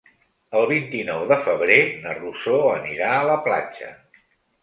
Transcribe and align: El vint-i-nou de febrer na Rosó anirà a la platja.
El 0.59 0.63
vint-i-nou 0.69 1.25
de 1.31 1.35
febrer 1.49 1.77
na 2.05 2.15
Rosó 2.19 2.57
anirà 2.71 3.11
a 3.19 3.27
la 3.31 3.35
platja. 3.49 3.93